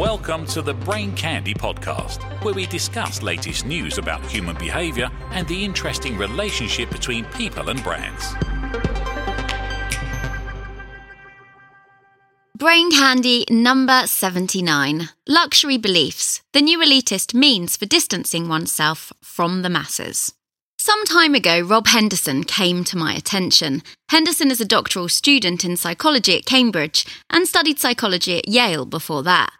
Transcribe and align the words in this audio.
Welcome 0.00 0.46
to 0.46 0.62
the 0.62 0.72
Brain 0.72 1.14
Candy 1.14 1.52
Podcast, 1.52 2.22
where 2.42 2.54
we 2.54 2.64
discuss 2.64 3.20
latest 3.20 3.66
news 3.66 3.98
about 3.98 4.24
human 4.24 4.56
behavior 4.56 5.10
and 5.32 5.46
the 5.46 5.62
interesting 5.62 6.16
relationship 6.16 6.88
between 6.88 7.26
people 7.26 7.68
and 7.68 7.84
brands. 7.84 8.32
Brain 12.56 12.90
Candy 12.90 13.44
number 13.50 14.06
79 14.06 15.10
Luxury 15.28 15.76
Beliefs, 15.76 16.40
the 16.54 16.62
new 16.62 16.78
elitist 16.78 17.34
means 17.34 17.76
for 17.76 17.84
distancing 17.84 18.48
oneself 18.48 19.12
from 19.20 19.60
the 19.60 19.68
masses. 19.68 20.32
Some 20.78 21.04
time 21.04 21.34
ago, 21.34 21.60
Rob 21.60 21.88
Henderson 21.88 22.44
came 22.44 22.84
to 22.84 22.96
my 22.96 23.12
attention. 23.12 23.82
Henderson 24.08 24.50
is 24.50 24.62
a 24.62 24.64
doctoral 24.64 25.10
student 25.10 25.62
in 25.62 25.76
psychology 25.76 26.38
at 26.38 26.46
Cambridge 26.46 27.04
and 27.28 27.46
studied 27.46 27.78
psychology 27.78 28.38
at 28.38 28.48
Yale 28.48 28.86
before 28.86 29.22
that. 29.24 29.52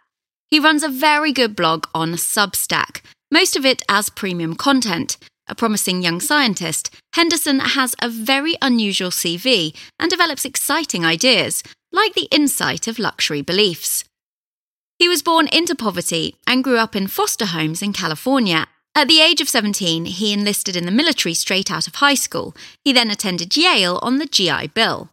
He 0.51 0.59
runs 0.59 0.83
a 0.83 0.89
very 0.89 1.31
good 1.31 1.55
blog 1.55 1.87
on 1.95 2.11
Substack, 2.15 3.01
most 3.31 3.55
of 3.55 3.65
it 3.65 3.83
as 3.87 4.09
premium 4.09 4.55
content. 4.55 5.17
A 5.47 5.55
promising 5.55 6.01
young 6.01 6.19
scientist, 6.19 6.93
Henderson 7.15 7.59
has 7.59 7.95
a 8.01 8.09
very 8.09 8.55
unusual 8.61 9.11
CV 9.11 9.73
and 9.97 10.11
develops 10.11 10.43
exciting 10.43 11.05
ideas, 11.05 11.63
like 11.93 12.13
the 12.13 12.27
insight 12.31 12.85
of 12.85 12.99
luxury 12.99 13.41
beliefs. 13.41 14.03
He 14.99 15.07
was 15.07 15.23
born 15.23 15.47
into 15.47 15.73
poverty 15.73 16.35
and 16.45 16.65
grew 16.65 16.77
up 16.77 16.97
in 16.97 17.07
foster 17.07 17.45
homes 17.45 17.81
in 17.81 17.93
California. 17.93 18.67
At 18.93 19.07
the 19.07 19.21
age 19.21 19.39
of 19.39 19.47
17, 19.47 20.03
he 20.03 20.33
enlisted 20.33 20.75
in 20.75 20.85
the 20.85 20.91
military 20.91 21.33
straight 21.33 21.71
out 21.71 21.87
of 21.87 21.95
high 21.95 22.13
school. 22.13 22.53
He 22.83 22.91
then 22.91 23.09
attended 23.09 23.55
Yale 23.55 23.99
on 24.01 24.17
the 24.17 24.25
GI 24.25 24.67
Bill. 24.67 25.11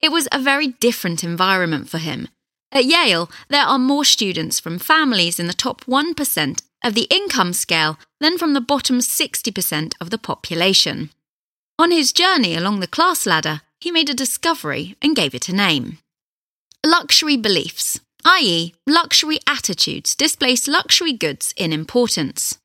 It 0.00 0.12
was 0.12 0.28
a 0.30 0.38
very 0.38 0.68
different 0.68 1.24
environment 1.24 1.88
for 1.88 1.98
him. 1.98 2.28
At 2.72 2.84
Yale, 2.84 3.30
there 3.48 3.64
are 3.64 3.78
more 3.78 4.04
students 4.04 4.60
from 4.60 4.78
families 4.78 5.38
in 5.38 5.46
the 5.46 5.52
top 5.52 5.84
1% 5.84 6.62
of 6.84 6.94
the 6.94 7.06
income 7.10 7.52
scale 7.52 7.98
than 8.20 8.38
from 8.38 8.54
the 8.54 8.60
bottom 8.60 8.98
60% 8.98 9.94
of 10.00 10.10
the 10.10 10.18
population. 10.18 11.10
On 11.78 11.90
his 11.90 12.12
journey 12.12 12.54
along 12.54 12.80
the 12.80 12.86
class 12.86 13.26
ladder, 13.26 13.62
he 13.80 13.90
made 13.90 14.08
a 14.08 14.14
discovery 14.14 14.96
and 15.02 15.16
gave 15.16 15.34
it 15.34 15.48
a 15.48 15.54
name. 15.54 15.98
Luxury 16.84 17.36
beliefs, 17.36 18.00
i.e., 18.24 18.74
luxury 18.86 19.38
attitudes, 19.46 20.14
displace 20.14 20.66
luxury 20.66 21.12
goods 21.12 21.52
in 21.56 21.72
importance. 21.72 22.58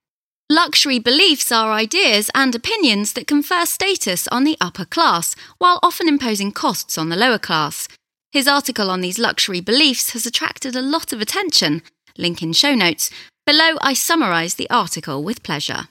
Luxury 0.49 0.99
beliefs 0.99 1.51
are 1.51 1.71
ideas 1.71 2.29
and 2.35 2.53
opinions 2.53 3.13
that 3.13 3.27
confer 3.27 3.65
status 3.65 4.27
on 4.27 4.43
the 4.43 4.57
upper 4.59 4.85
class, 4.85 5.35
while 5.59 5.79
often 5.81 6.07
imposing 6.07 6.51
costs 6.51 6.97
on 6.97 7.09
the 7.09 7.15
lower 7.15 7.39
class. 7.39 7.87
His 8.31 8.47
article 8.47 8.89
on 8.89 9.01
these 9.01 9.19
luxury 9.19 9.59
beliefs 9.59 10.11
has 10.11 10.25
attracted 10.25 10.75
a 10.75 10.81
lot 10.81 11.11
of 11.11 11.19
attention. 11.19 11.81
Link 12.17 12.41
in 12.41 12.53
show 12.53 12.73
notes. 12.73 13.11
Below, 13.45 13.77
I 13.81 13.93
summarise 13.93 14.55
the 14.55 14.69
article 14.69 15.21
with 15.21 15.43
pleasure. 15.43 15.89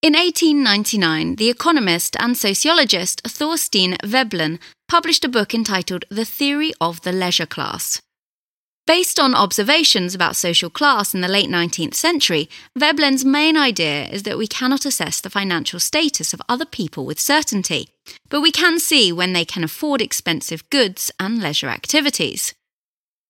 In 0.00 0.14
1899, 0.14 1.36
the 1.36 1.50
economist 1.50 2.16
and 2.18 2.36
sociologist 2.36 3.22
Thorstein 3.24 3.98
Veblen 4.02 4.58
published 4.88 5.24
a 5.24 5.28
book 5.28 5.54
entitled 5.54 6.06
The 6.10 6.24
Theory 6.24 6.72
of 6.80 7.02
the 7.02 7.12
Leisure 7.12 7.46
Class. 7.46 8.00
Based 8.84 9.20
on 9.20 9.32
observations 9.32 10.12
about 10.12 10.34
social 10.34 10.68
class 10.68 11.14
in 11.14 11.20
the 11.20 11.28
late 11.28 11.48
19th 11.48 11.94
century, 11.94 12.48
Veblen's 12.76 13.24
main 13.24 13.56
idea 13.56 14.08
is 14.08 14.24
that 14.24 14.36
we 14.36 14.48
cannot 14.48 14.84
assess 14.84 15.20
the 15.20 15.30
financial 15.30 15.78
status 15.78 16.34
of 16.34 16.42
other 16.48 16.64
people 16.64 17.06
with 17.06 17.20
certainty, 17.20 17.90
but 18.28 18.40
we 18.40 18.50
can 18.50 18.80
see 18.80 19.12
when 19.12 19.34
they 19.34 19.44
can 19.44 19.62
afford 19.62 20.02
expensive 20.02 20.68
goods 20.68 21.12
and 21.20 21.40
leisure 21.40 21.68
activities. 21.68 22.54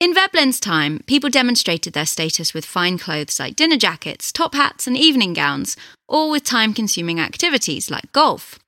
In 0.00 0.14
Veblen's 0.14 0.58
time, 0.58 1.00
people 1.06 1.28
demonstrated 1.28 1.92
their 1.92 2.06
status 2.06 2.54
with 2.54 2.64
fine 2.64 2.96
clothes 2.96 3.38
like 3.38 3.54
dinner 3.54 3.76
jackets, 3.76 4.32
top 4.32 4.54
hats, 4.54 4.86
and 4.86 4.96
evening 4.96 5.34
gowns, 5.34 5.76
or 6.08 6.30
with 6.30 6.44
time 6.44 6.72
consuming 6.72 7.20
activities 7.20 7.90
like 7.90 8.10
golf. 8.12 8.58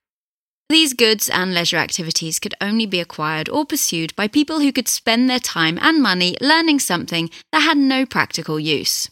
These 0.69 0.93
goods 0.93 1.29
and 1.29 1.53
leisure 1.53 1.77
activities 1.77 2.39
could 2.39 2.55
only 2.59 2.85
be 2.85 2.99
acquired 2.99 3.49
or 3.49 3.65
pursued 3.65 4.15
by 4.15 4.27
people 4.27 4.59
who 4.59 4.71
could 4.71 4.87
spend 4.87 5.29
their 5.29 5.39
time 5.39 5.77
and 5.81 6.01
money 6.01 6.35
learning 6.41 6.79
something 6.79 7.29
that 7.51 7.61
had 7.61 7.77
no 7.77 8.05
practical 8.05 8.59
use. 8.59 9.09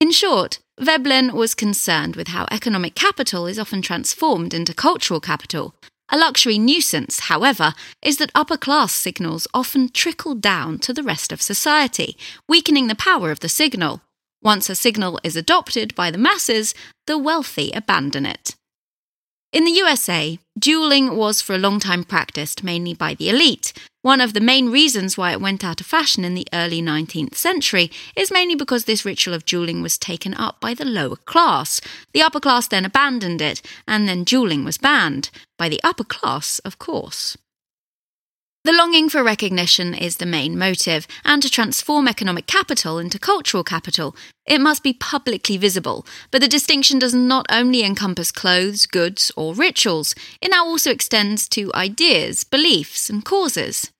In 0.00 0.10
short, 0.10 0.60
Veblen 0.78 1.34
was 1.34 1.54
concerned 1.54 2.16
with 2.16 2.28
how 2.28 2.46
economic 2.50 2.94
capital 2.94 3.46
is 3.46 3.58
often 3.58 3.82
transformed 3.82 4.54
into 4.54 4.74
cultural 4.74 5.20
capital, 5.20 5.74
a 6.08 6.16
luxury 6.16 6.58
nuisance, 6.58 7.20
however, 7.20 7.74
is 8.00 8.18
that 8.18 8.30
upper 8.34 8.56
class 8.56 8.92
signals 8.92 9.48
often 9.52 9.88
trickle 9.88 10.34
down 10.34 10.78
to 10.78 10.92
the 10.92 11.02
rest 11.02 11.32
of 11.32 11.42
society, 11.42 12.16
weakening 12.48 12.86
the 12.86 12.94
power 12.94 13.30
of 13.30 13.40
the 13.40 13.48
signal. 13.48 14.02
Once 14.40 14.70
a 14.70 14.76
signal 14.76 15.18
is 15.24 15.34
adopted 15.34 15.94
by 15.96 16.10
the 16.10 16.18
masses, 16.18 16.74
the 17.06 17.18
wealthy 17.18 17.72
abandon 17.72 18.24
it. 18.24 18.54
In 19.56 19.64
the 19.64 19.70
USA, 19.70 20.38
dueling 20.58 21.16
was 21.16 21.40
for 21.40 21.54
a 21.54 21.58
long 21.58 21.80
time 21.80 22.04
practiced 22.04 22.62
mainly 22.62 22.92
by 22.92 23.14
the 23.14 23.30
elite. 23.30 23.72
One 24.02 24.20
of 24.20 24.34
the 24.34 24.48
main 24.52 24.68
reasons 24.68 25.16
why 25.16 25.32
it 25.32 25.40
went 25.40 25.64
out 25.64 25.80
of 25.80 25.86
fashion 25.86 26.26
in 26.26 26.34
the 26.34 26.46
early 26.52 26.82
19th 26.82 27.36
century 27.36 27.90
is 28.14 28.30
mainly 28.30 28.54
because 28.54 28.84
this 28.84 29.06
ritual 29.06 29.32
of 29.32 29.46
dueling 29.46 29.80
was 29.80 29.96
taken 29.96 30.34
up 30.34 30.60
by 30.60 30.74
the 30.74 30.84
lower 30.84 31.16
class. 31.16 31.80
The 32.12 32.20
upper 32.20 32.38
class 32.38 32.68
then 32.68 32.84
abandoned 32.84 33.40
it, 33.40 33.62
and 33.88 34.06
then 34.06 34.24
dueling 34.24 34.62
was 34.62 34.76
banned. 34.76 35.30
By 35.56 35.70
the 35.70 35.80
upper 35.82 36.04
class, 36.04 36.58
of 36.58 36.78
course. 36.78 37.38
The 38.66 38.72
longing 38.72 39.08
for 39.08 39.22
recognition 39.22 39.94
is 39.94 40.16
the 40.16 40.26
main 40.26 40.58
motive, 40.58 41.06
and 41.24 41.40
to 41.40 41.48
transform 41.48 42.08
economic 42.08 42.48
capital 42.48 42.98
into 42.98 43.16
cultural 43.16 43.62
capital, 43.62 44.16
it 44.44 44.60
must 44.60 44.82
be 44.82 44.92
publicly 44.92 45.56
visible. 45.56 46.04
But 46.32 46.40
the 46.40 46.48
distinction 46.48 46.98
does 46.98 47.14
not 47.14 47.46
only 47.48 47.84
encompass 47.84 48.32
clothes, 48.32 48.86
goods, 48.86 49.30
or 49.36 49.54
rituals, 49.54 50.16
it 50.40 50.50
now 50.50 50.66
also 50.66 50.90
extends 50.90 51.48
to 51.50 51.72
ideas, 51.76 52.42
beliefs, 52.42 53.08
and 53.08 53.24
causes. 53.24 53.92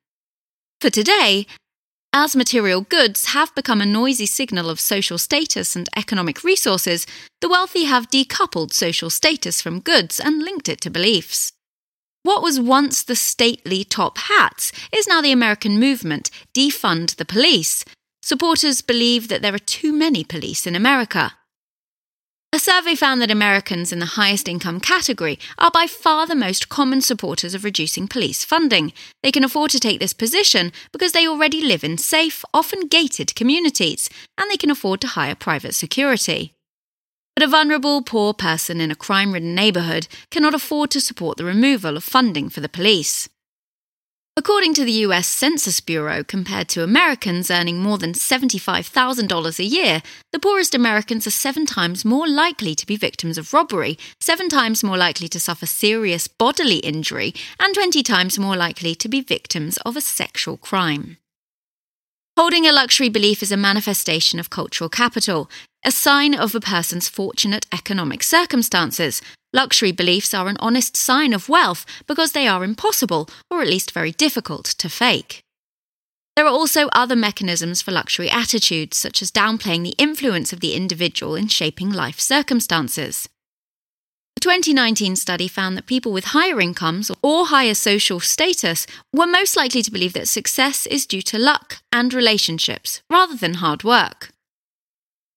For 0.81 0.91
today, 0.91 1.47
as 2.12 2.34
material 2.34 2.81
goods 2.81 3.27
have 3.27 3.54
become 3.54 3.81
a 3.81 3.87
noisy 3.87 4.27
signal 4.27 4.69
of 4.69 4.81
social 4.81 5.16
status 5.16 5.77
and 5.77 5.88
economic 5.97 6.43
resources, 6.43 7.06
the 7.41 7.48
wealthy 7.48 7.84
have 7.84 8.10
decoupled 8.10 8.72
social 8.72 9.10
status 9.10 9.62
from 9.62 9.78
goods 9.78 10.19
and 10.19 10.43
linked 10.43 10.69
it 10.69 10.81
to 10.81 10.91
beliefs. 10.91 11.53
What 12.26 12.42
was 12.42 12.59
once 12.59 13.04
the 13.04 13.14
stately 13.14 13.84
top 13.84 14.19
hats 14.19 14.72
is 14.92 15.06
now 15.06 15.22
the 15.22 15.31
American 15.31 15.78
movement 15.78 16.28
defund 16.53 17.14
the 17.14 17.25
police. 17.25 17.84
Supporters 18.20 18.81
believe 18.82 19.28
that 19.28 19.42
there 19.42 19.54
are 19.54 19.60
too 19.60 19.92
many 19.92 20.25
police 20.25 20.66
in 20.66 20.75
America. 20.75 21.34
A 22.53 22.59
survey 22.59 22.97
found 22.97 23.22
that 23.22 23.31
Americans 23.31 23.92
in 23.92 24.00
the 24.00 24.16
highest 24.19 24.48
income 24.48 24.81
category 24.81 25.38
are 25.56 25.70
by 25.70 25.86
far 25.86 26.26
the 26.26 26.34
most 26.34 26.69
common 26.69 27.00
supporters 27.00 27.54
of 27.54 27.62
reducing 27.62 28.09
police 28.09 28.44
funding. 28.44 28.92
They 29.22 29.31
can 29.31 29.44
afford 29.44 29.70
to 29.70 29.78
take 29.78 30.00
this 30.00 30.12
position 30.12 30.72
because 30.91 31.12
they 31.12 31.28
already 31.28 31.60
live 31.60 31.84
in 31.84 31.97
safe, 31.97 32.44
often 32.53 32.88
gated 32.88 33.36
communities, 33.36 34.10
and 34.36 34.50
they 34.50 34.56
can 34.56 34.72
afford 34.72 35.00
to 35.03 35.15
hire 35.15 35.36
private 35.36 35.76
security. 35.76 36.55
But 37.36 37.44
a 37.44 37.48
vulnerable, 37.48 38.00
poor 38.00 38.32
person 38.32 38.80
in 38.80 38.91
a 38.91 38.97
crime 38.97 39.32
ridden 39.32 39.54
neighbourhood 39.54 40.08
cannot 40.30 40.54
afford 40.54 40.91
to 40.92 41.02
support 41.02 41.36
the 41.36 41.44
removal 41.44 41.94
of 41.98 42.02
funding 42.02 42.48
for 42.48 42.60
the 42.60 42.69
police. 42.69 43.28
According 44.38 44.72
to 44.74 44.84
the 44.84 45.04
US 45.04 45.28
Census 45.28 45.80
Bureau, 45.80 46.24
compared 46.24 46.69
to 46.70 46.82
Americans 46.82 47.50
earning 47.50 47.82
more 47.82 47.98
than 47.98 48.14
$75,000 48.14 49.58
a 49.58 49.64
year, 49.64 50.02
the 50.32 50.38
poorest 50.38 50.74
Americans 50.74 51.26
are 51.26 51.30
seven 51.30 51.66
times 51.66 52.06
more 52.06 52.26
likely 52.26 52.74
to 52.74 52.86
be 52.86 52.97
victims 52.97 53.36
of 53.36 53.53
robbery, 53.53 53.98
seven 54.18 54.48
times 54.48 54.82
more 54.82 54.97
likely 54.97 55.28
to 55.28 55.41
suffer 55.41 55.66
serious 55.66 56.28
bodily 56.28 56.78
injury, 56.78 57.34
and 57.60 57.74
20 57.74 58.03
times 58.03 58.38
more 58.38 58.56
likely 58.56 58.94
to 58.94 59.10
be 59.10 59.20
victims 59.20 59.76
of 59.84 59.94
a 59.94 60.00
sexual 60.00 60.56
crime. 60.56 61.18
Holding 62.38 62.66
a 62.66 62.72
luxury 62.72 63.09
belief 63.09 63.42
is 63.42 63.50
a 63.50 63.56
manifestation 63.56 64.38
of 64.38 64.50
cultural 64.50 64.91
capital, 64.91 65.50
a 65.86 65.92
sign 65.92 66.34
of 66.34 66.53
a 66.53 66.60
person's 66.60 67.09
fortunate 67.09 67.65
economic 67.72 68.21
circumstances. 68.24 69.22
Luxury 69.53 69.92
beliefs 69.92 70.34
are 70.34 70.48
an 70.48 70.56
honest 70.59 70.97
sign 70.97 71.33
of 71.33 71.48
wealth 71.48 71.86
because 72.09 72.33
they 72.33 72.48
are 72.48 72.65
impossible, 72.65 73.28
or 73.48 73.62
at 73.62 73.68
least 73.68 73.92
very 73.92 74.10
difficult, 74.10 74.65
to 74.65 74.88
fake. 74.88 75.44
There 76.34 76.44
are 76.44 76.48
also 76.50 76.88
other 76.88 77.15
mechanisms 77.15 77.83
for 77.83 77.92
luxury 77.92 78.28
attitudes, 78.28 78.97
such 78.97 79.22
as 79.22 79.30
downplaying 79.30 79.84
the 79.84 79.94
influence 79.97 80.53
of 80.53 80.59
the 80.59 80.74
individual 80.74 81.36
in 81.36 81.47
shaping 81.47 81.91
life 81.91 82.18
circumstances. 82.18 83.28
A 84.36 84.41
2019 84.41 85.15
study 85.15 85.47
found 85.47 85.77
that 85.77 85.86
people 85.86 86.12
with 86.12 86.27
higher 86.27 86.60
incomes 86.60 87.12
or 87.22 87.47
higher 87.47 87.74
social 87.74 88.18
status 88.18 88.88
were 89.12 89.27
most 89.27 89.56
likely 89.56 89.83
to 89.83 89.92
believe 89.92 90.15
that 90.15 90.28
success 90.28 90.84
is 90.86 91.06
due 91.06 91.22
to 91.22 91.38
luck 91.38 91.78
and 91.92 92.12
relationships 92.12 93.03
rather 93.09 93.36
than 93.36 93.54
hard 93.54 93.84
work. 93.84 94.30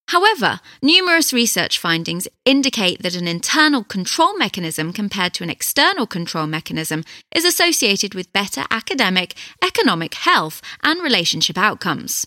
However, 0.10 0.60
numerous 0.82 1.34
research 1.34 1.78
findings 1.78 2.28
indicate 2.44 3.04
that 3.04 3.14
an 3.14 3.28
internal 3.28 3.84
control 3.84 4.36
mechanism 4.36 4.92
compared 4.92 5.36
to 5.36 5.44
an 5.44 5.52
external 5.52 6.08
control 6.08 6.48
mechanism 6.48 7.04
is 7.32 7.46
associated 7.46 8.16
with 8.16 8.34
better 8.34 8.64
academic, 8.72 9.36
economic 9.64 10.16
health, 10.16 10.64
and 10.82 11.04
relationship 11.04 11.60
outcomes. 11.60 12.26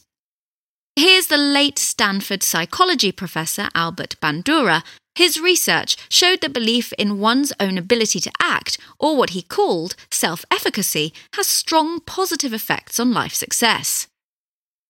Here's 0.95 1.27
the 1.27 1.37
late 1.37 1.77
Stanford 1.77 2.45
psychology 2.45 3.11
professor 3.11 3.69
Albert 3.75 4.15
Bandura. 4.23 4.85
His 5.17 5.41
research 5.41 5.97
showed 6.09 6.41
that 6.43 6.53
belief 6.53 6.93
in 6.93 7.19
one's 7.19 7.53
own 7.59 7.77
ability 7.79 8.21
to 8.21 8.33
act, 8.41 8.79
or 9.01 9.17
what 9.17 9.31
he 9.31 9.43
called 9.43 9.97
self 10.09 10.45
efficacy, 10.53 11.13
has 11.35 11.49
strong 11.49 11.99
positive 11.99 12.53
effects 12.53 13.01
on 13.01 13.13
life 13.13 13.35
success. 13.35 14.07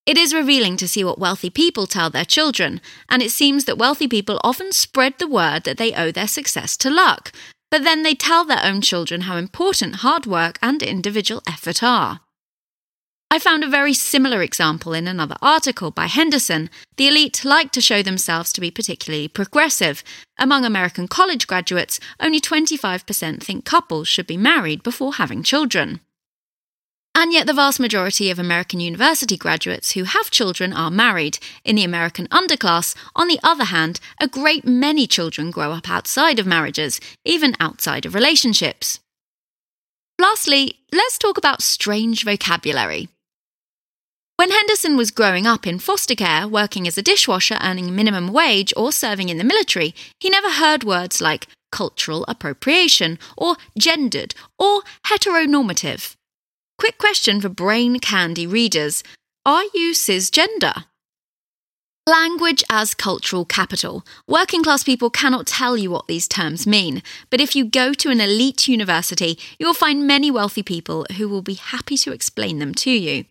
It 0.04 0.18
is 0.18 0.34
revealing 0.34 0.76
to 0.78 0.88
see 0.88 1.04
what 1.04 1.20
wealthy 1.20 1.48
people 1.48 1.86
tell 1.86 2.10
their 2.10 2.24
children, 2.24 2.80
and 3.08 3.22
it 3.22 3.30
seems 3.30 3.66
that 3.66 3.78
wealthy 3.78 4.08
people 4.08 4.40
often 4.42 4.72
spread 4.72 5.18
the 5.18 5.28
word 5.28 5.62
that 5.62 5.76
they 5.76 5.94
owe 5.94 6.10
their 6.10 6.26
success 6.26 6.76
to 6.78 6.90
luck, 6.90 7.30
but 7.70 7.84
then 7.84 8.02
they 8.02 8.14
tell 8.14 8.44
their 8.44 8.64
own 8.64 8.80
children 8.80 9.22
how 9.22 9.36
important 9.36 9.96
hard 9.96 10.26
work 10.26 10.58
and 10.60 10.82
individual 10.82 11.40
effort 11.46 11.84
are. 11.84 12.20
I 13.30 13.38
found 13.38 13.62
a 13.64 13.68
very 13.68 13.94
similar 13.94 14.42
example 14.42 14.92
in 14.92 15.06
another 15.06 15.36
article 15.40 15.90
by 15.90 16.06
Henderson. 16.06 16.68
The 16.96 17.08
elite 17.08 17.46
like 17.46 17.70
to 17.72 17.80
show 17.80 18.02
themselves 18.02 18.52
to 18.52 18.60
be 18.60 18.70
particularly 18.70 19.28
progressive. 19.28 20.02
Among 20.36 20.66
American 20.66 21.08
college 21.08 21.46
graduates, 21.46 21.98
only 22.20 22.40
25% 22.40 23.42
think 23.42 23.64
couples 23.64 24.08
should 24.08 24.26
be 24.26 24.36
married 24.36 24.82
before 24.82 25.14
having 25.14 25.42
children. 25.42 26.00
And 27.14 27.32
yet, 27.32 27.46
the 27.46 27.52
vast 27.52 27.78
majority 27.78 28.30
of 28.30 28.38
American 28.38 28.80
university 28.80 29.36
graduates 29.36 29.92
who 29.92 30.04
have 30.04 30.30
children 30.30 30.72
are 30.72 30.90
married. 30.90 31.38
In 31.62 31.76
the 31.76 31.84
American 31.84 32.26
underclass, 32.28 32.94
on 33.14 33.28
the 33.28 33.38
other 33.42 33.64
hand, 33.64 34.00
a 34.18 34.26
great 34.26 34.64
many 34.64 35.06
children 35.06 35.50
grow 35.50 35.72
up 35.72 35.90
outside 35.90 36.38
of 36.38 36.46
marriages, 36.46 37.00
even 37.24 37.54
outside 37.60 38.06
of 38.06 38.14
relationships. 38.14 38.98
Lastly, 40.18 40.78
let's 40.90 41.18
talk 41.18 41.36
about 41.36 41.62
strange 41.62 42.24
vocabulary. 42.24 43.08
When 44.36 44.50
Henderson 44.50 44.96
was 44.96 45.10
growing 45.10 45.46
up 45.46 45.66
in 45.66 45.78
foster 45.78 46.14
care, 46.14 46.48
working 46.48 46.88
as 46.88 46.96
a 46.96 47.02
dishwasher, 47.02 47.58
earning 47.62 47.94
minimum 47.94 48.32
wage, 48.32 48.72
or 48.74 48.90
serving 48.90 49.28
in 49.28 49.36
the 49.36 49.44
military, 49.44 49.94
he 50.18 50.30
never 50.30 50.50
heard 50.50 50.82
words 50.82 51.20
like 51.20 51.46
cultural 51.70 52.24
appropriation, 52.26 53.18
or 53.36 53.56
gendered, 53.78 54.34
or 54.58 54.82
heteronormative. 55.06 56.16
Quick 56.82 56.98
question 56.98 57.40
for 57.40 57.48
brain 57.48 58.00
candy 58.00 58.44
readers 58.44 59.04
Are 59.46 59.62
you 59.72 59.92
cisgender? 59.94 60.86
Language 62.08 62.64
as 62.68 62.92
cultural 62.92 63.44
capital. 63.44 64.04
Working 64.26 64.64
class 64.64 64.82
people 64.82 65.08
cannot 65.08 65.46
tell 65.46 65.76
you 65.76 65.92
what 65.92 66.08
these 66.08 66.26
terms 66.26 66.66
mean, 66.66 67.00
but 67.30 67.40
if 67.40 67.54
you 67.54 67.64
go 67.64 67.92
to 67.92 68.10
an 68.10 68.20
elite 68.20 68.66
university, 68.66 69.38
you 69.60 69.66
will 69.66 69.74
find 69.74 70.08
many 70.08 70.28
wealthy 70.28 70.64
people 70.64 71.06
who 71.18 71.28
will 71.28 71.40
be 71.40 71.54
happy 71.54 71.96
to 71.98 72.10
explain 72.10 72.58
them 72.58 72.74
to 72.74 72.90
you. 72.90 73.26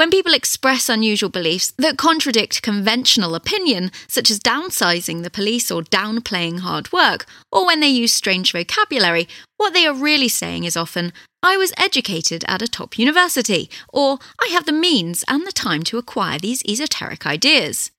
When 0.00 0.10
people 0.10 0.32
express 0.32 0.88
unusual 0.88 1.28
beliefs 1.28 1.74
that 1.76 1.98
contradict 1.98 2.62
conventional 2.62 3.34
opinion, 3.34 3.90
such 4.08 4.30
as 4.30 4.40
downsizing 4.40 5.22
the 5.22 5.28
police 5.28 5.70
or 5.70 5.82
downplaying 5.82 6.60
hard 6.60 6.90
work, 6.90 7.26
or 7.52 7.66
when 7.66 7.80
they 7.80 7.90
use 7.90 8.10
strange 8.10 8.52
vocabulary, 8.52 9.28
what 9.58 9.74
they 9.74 9.84
are 9.84 9.92
really 9.92 10.28
saying 10.28 10.64
is 10.64 10.74
often, 10.74 11.12
I 11.42 11.58
was 11.58 11.74
educated 11.76 12.46
at 12.48 12.62
a 12.62 12.66
top 12.66 12.98
university, 12.98 13.68
or 13.90 14.18
I 14.40 14.46
have 14.46 14.64
the 14.64 14.72
means 14.72 15.22
and 15.28 15.46
the 15.46 15.52
time 15.52 15.82
to 15.82 15.98
acquire 15.98 16.38
these 16.38 16.64
esoteric 16.64 17.26
ideas. 17.26 17.90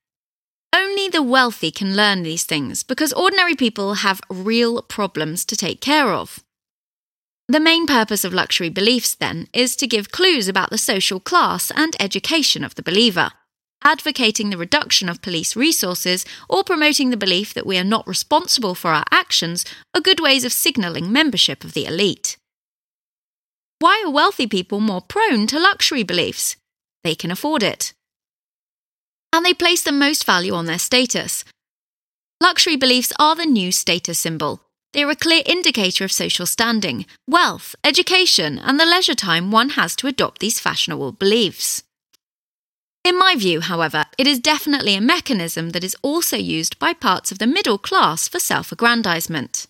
Only 0.74 1.08
the 1.08 1.22
wealthy 1.22 1.70
can 1.70 1.94
learn 1.94 2.24
these 2.24 2.42
things 2.42 2.82
because 2.82 3.12
ordinary 3.12 3.54
people 3.54 3.94
have 4.02 4.20
real 4.28 4.82
problems 4.82 5.44
to 5.44 5.54
take 5.54 5.80
care 5.80 6.12
of. 6.12 6.42
The 7.48 7.60
main 7.60 7.86
purpose 7.86 8.24
of 8.24 8.32
luxury 8.32 8.68
beliefs, 8.68 9.14
then, 9.14 9.48
is 9.52 9.76
to 9.76 9.86
give 9.86 10.12
clues 10.12 10.48
about 10.48 10.70
the 10.70 10.78
social 10.78 11.20
class 11.20 11.70
and 11.74 11.96
education 12.00 12.64
of 12.64 12.76
the 12.76 12.82
believer. 12.82 13.32
Advocating 13.84 14.50
the 14.50 14.56
reduction 14.56 15.08
of 15.08 15.22
police 15.22 15.56
resources 15.56 16.24
or 16.48 16.62
promoting 16.62 17.10
the 17.10 17.16
belief 17.16 17.52
that 17.52 17.66
we 17.66 17.76
are 17.76 17.84
not 17.84 18.06
responsible 18.06 18.76
for 18.76 18.92
our 18.92 19.04
actions 19.10 19.64
are 19.94 20.00
good 20.00 20.20
ways 20.20 20.44
of 20.44 20.52
signalling 20.52 21.10
membership 21.12 21.64
of 21.64 21.74
the 21.74 21.84
elite. 21.84 22.36
Why 23.80 24.04
are 24.06 24.10
wealthy 24.10 24.46
people 24.46 24.78
more 24.78 25.00
prone 25.00 25.48
to 25.48 25.58
luxury 25.58 26.04
beliefs? 26.04 26.54
They 27.02 27.16
can 27.16 27.32
afford 27.32 27.64
it. 27.64 27.92
And 29.32 29.44
they 29.44 29.54
place 29.54 29.82
the 29.82 29.90
most 29.90 30.24
value 30.24 30.54
on 30.54 30.66
their 30.66 30.78
status. 30.78 31.44
Luxury 32.40 32.76
beliefs 32.76 33.12
are 33.18 33.34
the 33.34 33.46
new 33.46 33.72
status 33.72 34.20
symbol. 34.20 34.60
They 34.92 35.04
are 35.04 35.10
a 35.10 35.16
clear 35.16 35.42
indicator 35.46 36.04
of 36.04 36.12
social 36.12 36.44
standing, 36.44 37.06
wealth, 37.26 37.74
education, 37.82 38.58
and 38.58 38.78
the 38.78 38.84
leisure 38.84 39.14
time 39.14 39.50
one 39.50 39.70
has 39.70 39.96
to 39.96 40.06
adopt 40.06 40.40
these 40.40 40.60
fashionable 40.60 41.12
beliefs. 41.12 41.82
In 43.02 43.18
my 43.18 43.34
view, 43.34 43.62
however, 43.62 44.04
it 44.18 44.26
is 44.26 44.38
definitely 44.38 44.94
a 44.94 45.00
mechanism 45.00 45.70
that 45.70 45.82
is 45.82 45.96
also 46.02 46.36
used 46.36 46.78
by 46.78 46.92
parts 46.92 47.32
of 47.32 47.38
the 47.38 47.46
middle 47.46 47.78
class 47.78 48.28
for 48.28 48.38
self 48.38 48.70
aggrandizement. 48.70 49.66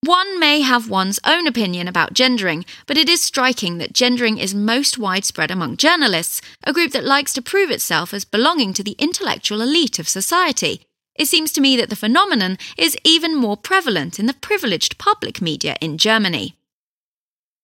One 0.00 0.38
may 0.38 0.60
have 0.60 0.88
one's 0.88 1.18
own 1.24 1.46
opinion 1.46 1.88
about 1.88 2.12
gendering, 2.12 2.64
but 2.86 2.98
it 2.98 3.08
is 3.08 3.22
striking 3.22 3.78
that 3.78 3.94
gendering 3.94 4.38
is 4.38 4.54
most 4.54 4.98
widespread 4.98 5.50
among 5.50 5.76
journalists, 5.78 6.40
a 6.62 6.72
group 6.72 6.92
that 6.92 7.04
likes 7.04 7.32
to 7.34 7.42
prove 7.42 7.70
itself 7.70 8.14
as 8.14 8.24
belonging 8.24 8.74
to 8.74 8.82
the 8.82 8.96
intellectual 8.98 9.60
elite 9.60 9.98
of 9.98 10.08
society, 10.08 10.82
it 11.16 11.26
seems 11.26 11.52
to 11.52 11.60
me 11.60 11.76
that 11.76 11.90
the 11.90 11.96
phenomenon 11.96 12.58
is 12.76 12.96
even 13.04 13.36
more 13.36 13.56
prevalent 13.56 14.18
in 14.18 14.26
the 14.26 14.34
privileged 14.34 14.98
public 14.98 15.40
media 15.40 15.76
in 15.80 15.98
Germany. 15.98 16.56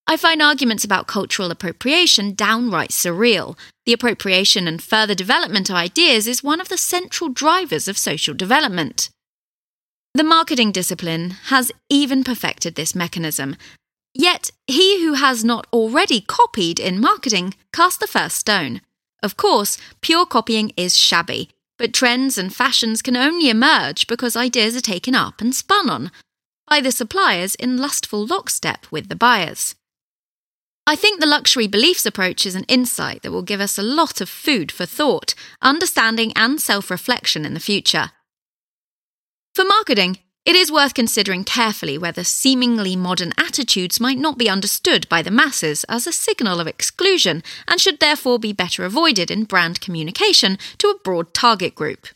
I 0.07 0.17
find 0.17 0.43
arguments 0.43 0.85
about 0.85 1.07
cultural 1.07 1.51
appropriation 1.51 2.35
downright 2.35 2.91
surreal. 2.91 3.57
The 3.87 3.93
appropriation 3.93 4.67
and 4.67 4.83
further 4.83 5.15
development 5.15 5.71
of 5.71 5.77
ideas 5.77 6.27
is 6.27 6.43
one 6.43 6.61
of 6.61 6.69
the 6.69 6.77
central 6.77 7.31
drivers 7.31 7.87
of 7.87 7.97
social 7.97 8.35
development. 8.35 9.11
The 10.15 10.25
marketing 10.25 10.73
discipline 10.73 11.31
has 11.47 11.71
even 11.89 12.25
perfected 12.25 12.75
this 12.75 12.95
mechanism. 12.95 13.57
Yet, 14.13 14.51
he 14.67 15.05
who 15.05 15.15
has 15.15 15.45
not 15.45 15.69
already 15.73 16.21
copied 16.21 16.81
in 16.81 17.01
marketing 17.01 17.55
cast 17.73 18.01
the 18.01 18.09
first 18.09 18.37
stone. 18.37 18.81
Of 19.23 19.37
course, 19.37 19.79
pure 20.01 20.27
copying 20.27 20.73
is 20.77 20.97
shabby, 20.97 21.51
but 21.81 21.95
trends 21.95 22.37
and 22.37 22.55
fashions 22.55 23.01
can 23.01 23.17
only 23.17 23.49
emerge 23.49 24.07
because 24.07 24.37
ideas 24.37 24.77
are 24.77 24.83
taken 24.83 25.15
up 25.15 25.41
and 25.41 25.55
spun 25.55 25.89
on 25.89 26.11
by 26.69 26.79
the 26.79 26.93
suppliers 26.93 27.55
in 27.55 27.79
lustful 27.79 28.27
lockstep 28.27 28.87
with 28.91 29.09
the 29.09 29.17
buyers. 29.17 29.75
I 30.87 30.95
think 30.95 31.21
the 31.21 31.27
luxury 31.27 31.67
beliefs 31.67 32.05
approach 32.05 32.45
is 32.45 32.55
an 32.55 32.65
insight 32.65 33.23
that 33.23 33.33
will 33.33 33.41
give 33.41 33.63
us 33.63 33.79
a 33.79 33.83
lot 33.83 34.21
of 34.21 34.29
food 34.29 34.71
for 34.71 34.85
thought, 34.85 35.35
understanding, 35.63 36.35
and 36.37 36.61
self 36.61 36.91
reflection 36.91 37.47
in 37.47 37.55
the 37.55 37.61
future. 37.61 38.11
For 39.55 39.65
marketing, 39.65 40.19
it 40.51 40.57
is 40.57 40.73
worth 40.73 40.95
considering 40.95 41.45
carefully 41.45 41.97
whether 41.97 42.25
seemingly 42.25 42.97
modern 42.97 43.33
attitudes 43.39 44.01
might 44.01 44.19
not 44.19 44.37
be 44.37 44.51
understood 44.51 45.09
by 45.09 45.23
the 45.23 45.31
masses 45.31 45.85
as 45.85 46.09
a 46.09 46.13
signal 46.13 46.59
of 46.59 46.67
exclusion 46.67 47.41
and 47.69 47.81
should 47.81 48.01
therefore 48.01 48.37
be 48.37 48.53
better 48.53 48.85
avoided 48.85 49.31
in 49.31 49.45
brand 49.45 49.81
communication 49.81 50.59
to 50.77 50.89
a 50.89 50.99
broad 51.05 51.33
target 51.33 51.77
group. 51.77 52.09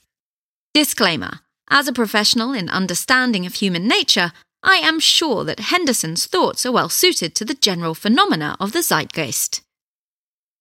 Disclaimer 0.74 1.42
As 1.70 1.86
a 1.86 1.92
professional 1.92 2.52
in 2.52 2.68
understanding 2.70 3.46
of 3.46 3.54
human 3.54 3.86
nature, 3.86 4.32
I 4.64 4.78
am 4.78 4.98
sure 4.98 5.44
that 5.44 5.70
Henderson's 5.70 6.26
thoughts 6.26 6.66
are 6.66 6.72
well 6.72 6.88
suited 6.88 7.36
to 7.36 7.44
the 7.44 7.54
general 7.54 7.94
phenomena 7.94 8.56
of 8.58 8.72
the 8.72 8.82
zeitgeist. 8.82 9.60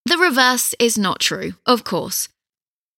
The 0.05 0.19
reverse 0.19 0.75
is 0.77 0.95
not 0.95 1.21
true, 1.21 1.53
of 1.65 1.83
course, 1.83 2.29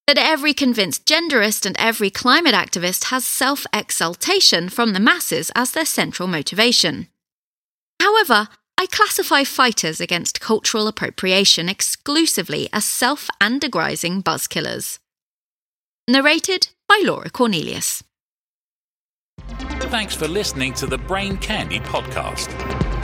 that 0.08 0.18
every 0.18 0.54
convinced 0.54 1.06
genderist 1.06 1.66
and 1.66 1.76
every 1.80 2.10
climate 2.10 2.54
activist 2.54 3.06
has 3.06 3.26
self 3.26 3.66
exaltation 3.74 4.70
from 4.70 4.94
the 4.94 5.00
masses 5.00 5.52
as 5.56 5.72
their 5.72 5.86
central 5.86 6.28
motivation. 6.28 7.08
However, 8.02 8.50
I 8.78 8.88
classify 8.88 9.44
fighters 9.44 10.02
against 10.02 10.42
cultural 10.42 10.88
appropriation 10.88 11.70
exclusively 11.70 12.70
as 12.74 12.86
self 12.86 13.30
aggrandizing 13.42 14.22
buzzkillers. 14.22 15.00
Narrated 16.08 16.70
by 16.88 17.02
Laura 17.04 17.30
Cornelius. 17.30 18.04
Thanks 19.90 20.16
for 20.16 20.28
listening 20.28 20.74
to 20.76 20.88
the 20.88 20.98
Brain 20.98 21.38
Candy 21.38 21.80
podcast. 21.80 22.95